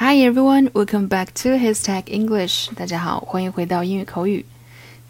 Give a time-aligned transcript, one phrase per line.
[0.00, 2.72] Hi everyone, welcome back to His Tech English.
[2.76, 4.46] 大家好，欢迎回到英语口语。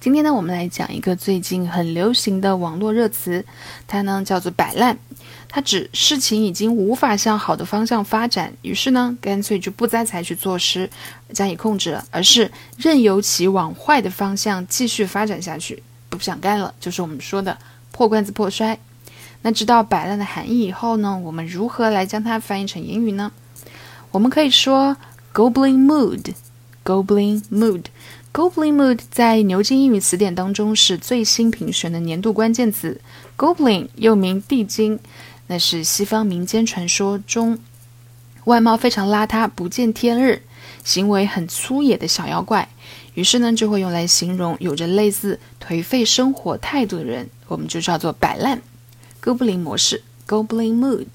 [0.00, 3.44] 今天呢，我们来讲一个最近很流行的网络热词，
[3.86, 4.98] 它呢叫做“摆烂”。
[5.46, 10.88] 它指事情已经无法向好的方向发展，于是呢，干脆就不再采取措施
[11.34, 17.58] 加以控制了，而是任由其往坏的方向继续发展下去，不想干了，就是我们说的
[17.92, 18.78] 破罐子破摔。
[19.42, 23.30] 那知道“摆烂”的含义以后呢，我们如何来将它翻译成英语呢？
[24.10, 24.96] 我们可以说
[25.34, 33.00] “goblin mood”，“goblin mood”，“goblin mood” 在牛津英语词典当中是最新评选的年度关键词。
[33.36, 34.98] Goblin 又名地精。
[35.50, 37.58] 那是西方民间传说中
[38.44, 40.42] 外貌非常邋遢、不见天日、
[40.84, 42.68] 行为很粗野的小妖怪，
[43.14, 48.60] 于是呢就会用来形容有着类似颓废生活态度的人，我们就叫做摆烂。
[49.20, 51.06] 哥布林模式 （Goblin Mood）。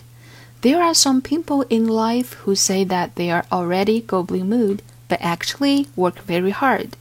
[0.63, 5.19] There are some people in life who say that they are already Goblin Mood, but
[5.19, 6.91] actually work very hard。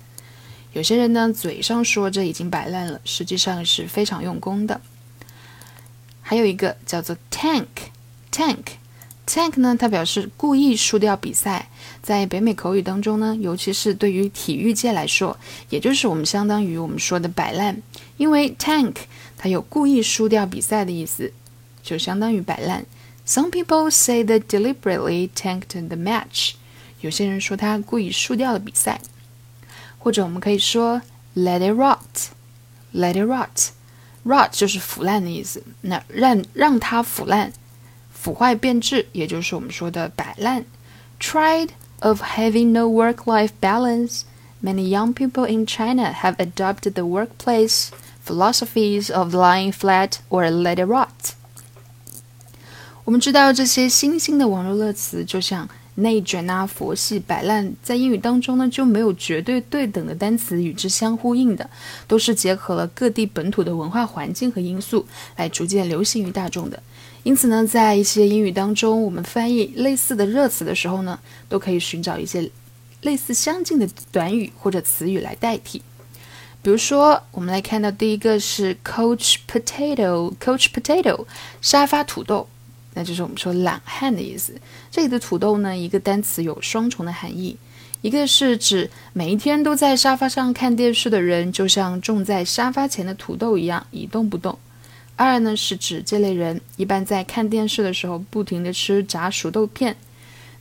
[0.72, 4.80] 有些人呢嘴上说着已经摆烂了，实际上是非常用功的。
[6.22, 9.76] 还有一个叫做 tank，tank，tank 呢？
[9.78, 11.68] 它表示故意输掉比赛。
[12.02, 17.80] 在北美口语当中呢，尤其是对于体育界来说，也就是我们相当于我们说的摆烂。
[18.16, 18.96] 因为 tank
[19.38, 21.32] 它有故意输掉比赛的意思，
[21.80, 22.84] 就相当于摆烂。
[23.25, 26.53] Some people say they deliberately tanked the match。
[27.01, 29.01] 有些人说他故意输掉了比赛。
[29.99, 31.01] 或者我们可以说
[31.35, 37.51] let it rot，let it rot。rot 就是腐烂的意思，那让让它腐烂、
[38.13, 40.65] 腐坏变质，也就是我们说的摆烂。
[41.19, 44.21] Tried of having no work-life balance,
[44.61, 47.89] many young people in China have adopted the workplace
[48.25, 51.33] philosophies of lying flat or let it rot。
[53.04, 61.68] 我们知道这些新兴的网络热词，就像内卷啊、佛系、摆烂，在英语当中呢就没有绝对对等的单词与之相呼应的，
[62.06, 65.04] 都是结合了各地本土的文化环境和因素
[65.36, 66.80] 来逐渐流行于大众的。
[67.24, 72.48] 因此呢，在一些英语当中，我们翻译类似的热词的时候呢，都可以寻找一些
[73.00, 75.82] 类似相近的短语或者词语来代替。
[76.62, 81.26] 比如说，我们来看到第一个是 Coach Potato，Coach Potato，
[81.60, 82.46] 沙发土豆。
[82.94, 84.54] 那就是我们说懒汉的意思。
[84.90, 87.56] 这里的土豆呢，一个单词有双重的含义，
[88.02, 94.54] 一个是指每一天都在沙发上看电视的人，就像种在沙发前的土豆一样一动不动；
[95.16, 99.96] 二呢是指这类人一般在看电视的时候不停地吃炸薯豆片。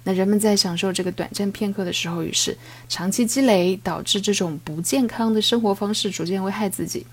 [0.04, 7.06] 那人们在享受这个短暂片刻的时候，于是长期积累，导致这种不健康的生活方式逐渐危害自己。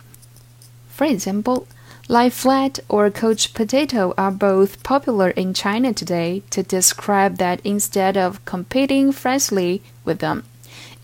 [0.97, 1.65] For example.
[2.10, 8.18] Lie flat or coach potato are both popular in China today to describe that instead
[8.18, 10.44] of competing freshly with them,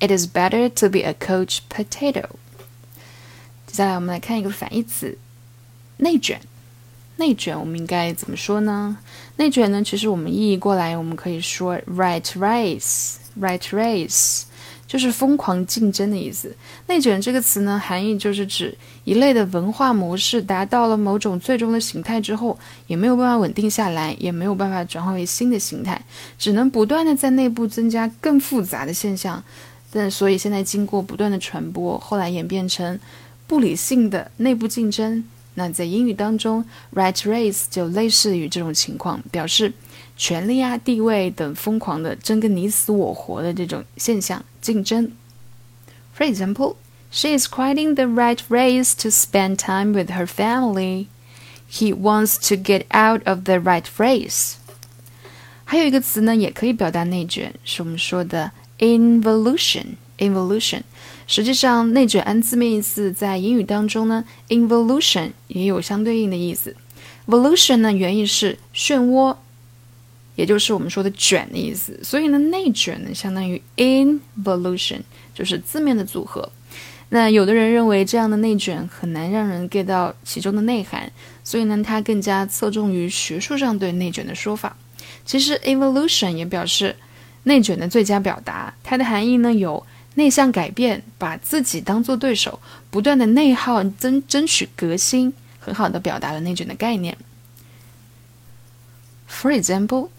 [0.02, 2.30] it is better to be a coach potato.
[3.66, 5.18] 接下来我们来看一个反义词，
[5.98, 6.42] 内卷。
[7.16, 8.98] 内卷我们应该怎么说呢？
[9.38, 14.44] 内卷呢，其实我们意译过来，我们可以说 right race，right race。
[14.87, 16.55] 就是疯狂竞争的意思。
[16.87, 26.00] 内卷这个词呢，含义就是指一类的文化模式达到了某种最终的形态之后，也没有办法稳定下来，也没有办法转化为新的形态，
[26.39, 29.43] 只能不断的在内部增加更复杂的现象。
[29.93, 32.99] 但所以现在经过不断的传播，后来演变成
[33.47, 35.25] 不理性的内部竞争。
[35.56, 39.74] 那在英语当中，rat race 就类似于这种情况，表示。
[40.22, 45.14] 权力啊、地位等疯狂的争个你死我活的这种现象竞争。
[46.14, 46.76] For example,
[47.10, 51.08] she is quitting the right race to spend time with her family.
[51.72, 54.56] He wants to get out of the right race.
[55.64, 60.82] 还有一个词呢，也可以表达内卷，是我们说的 involution。involution，
[61.27, 66.77] 实际上内卷按字面意思，在英语当中呢，involution 也有相对应的意思。
[67.27, 69.37] evolution 呢，原意是漩涡。
[70.37, 74.99] 也就是我们说的卷的意思，所以呢，内卷呢相当于 involution，
[75.32, 76.50] 就是字面的组合。
[77.11, 81.12] 那有的人认为这样的内卷很难让人 get 到其中的内涵，
[81.44, 84.76] 所以呢，它更加侧重于学术上对内卷的说法。
[85.25, 86.97] 其实 evolution 也表示
[87.44, 92.60] 内卷的最佳表达，它的含义呢有内向改变，把自己当做对手，
[92.90, 97.18] 不断的内耗，争争取革新，很好的表达了内卷的概念。
[99.30, 100.10] For example.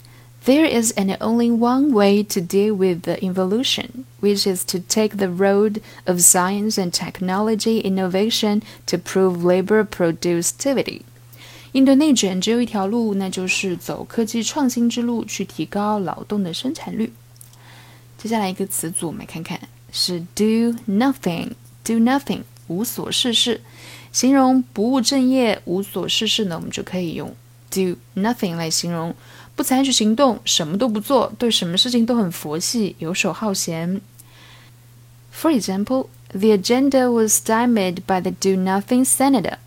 [0.47, 5.19] There is and only one way to deal with the involution, which is to take
[5.19, 11.03] the road of science and technology innovation to prove labor productivity.
[11.73, 17.13] 应对内卷只有一条路，那就是走科技创新之路，去提高劳动的生产率。
[18.17, 19.61] 接下来一个词组，我们来看看
[19.95, 23.61] 是 do nothing，do nothing，无所事事。
[24.13, 27.35] 形容不务正业、无所事事呢，我们就可以用
[27.71, 29.15] do nothing 来形容，
[29.55, 34.01] 不采取行动，什么都不做，对什么事情都很佛系、游手好闲。
[35.33, 39.59] For example, the agenda was stymied by the do nothing senator.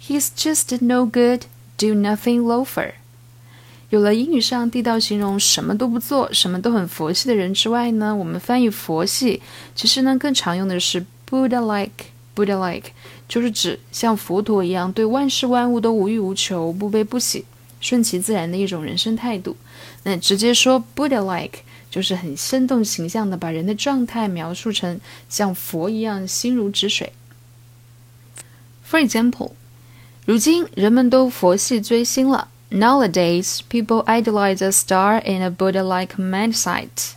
[0.00, 1.42] He's just a no good,
[1.76, 2.92] do nothing loafer.
[3.91, 9.41] 有了英语上地道形容什么都不做、什么都很佛系的人之外呢，我们翻译佛系，
[9.75, 12.05] 其实呢更常用的是 Buddha-like。
[12.33, 12.91] Buddha-like
[13.27, 17.43] 就是指像佛陀一样对万事万物都无欲无求、不悲不喜、
[17.81, 19.57] 顺其自然的一种人生态度。
[20.03, 21.59] 那直接说 Buddha-like
[21.89, 27.11] 就是很生动形象的把人的状态描述成像佛一样心如止水。
[28.89, 29.51] For example，
[30.25, 32.47] 如今人们都佛系追星了。
[32.70, 37.14] Nowadays, people idolize a star in a Buddha-like mindset.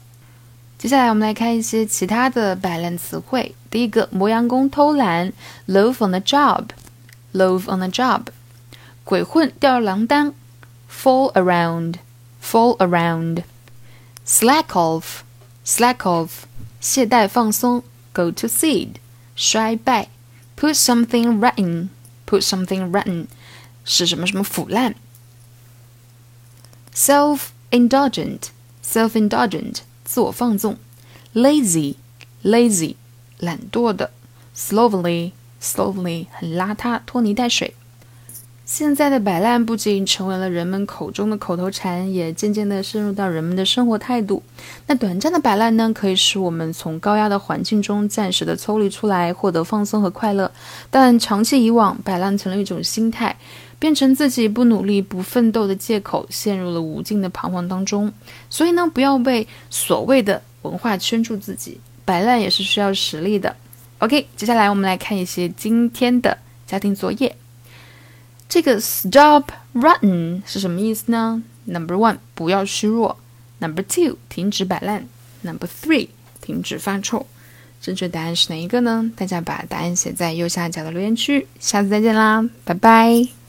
[0.78, 3.56] 接下来我们来看一些其他的摆烂词汇。
[3.70, 5.34] 第一个，磨洋工偷懒，
[5.68, 8.28] loaf on the job，loaf on the job。
[9.04, 10.34] 鬼混吊儿郎当，
[10.90, 16.30] fall around，fall around。slack off，slack off。
[16.80, 17.84] 懈怠放松，
[18.14, 18.96] go to seed，
[19.36, 20.08] 衰败。
[20.56, 23.28] put something rotten，put something rotten，
[23.84, 24.96] 使什么什么腐烂。
[26.95, 28.39] Self-indulgent,
[28.85, 30.77] self-indulgent，自我放纵
[31.35, 31.97] ；lazy,
[32.45, 32.95] lazy，
[33.39, 34.11] 懒惰的
[34.57, 37.75] ；slowly, slowly，很邋遢，拖泥带水。
[38.67, 44.43] 现在的摆烂不仅成为了人们口中的口头禅，也渐渐地深入到人们的生活态度。
[44.87, 50.51] 那短暂的摆烂呢，可以使我们从高压的环境中暂时的抽离出来，获得放松和快乐。
[50.91, 53.37] 但长期以往，摆烂成了一种心态。
[53.85, 58.11] 变成自己不努力、不奋斗的借口，陷入了无尽的彷徨当中。
[58.49, 63.55] 所以呢，不要被所谓的文化圈住自己，摆烂也是需要实力的。
[63.99, 67.37] OK，接下来我们来看一些今天的家庭作业。
[68.49, 73.19] 这个 Stop rotten 是什么意思呢？Number one，不要虚弱
[73.61, 75.07] ；Number two，停止摆烂
[75.43, 76.09] ；Number three，
[76.41, 77.27] 停止发臭。
[77.83, 79.11] 正确答案是哪一个呢？
[79.15, 81.47] 大家把答案写在右下角的留言区。
[81.61, 83.44] 下次再见啦，拜拜。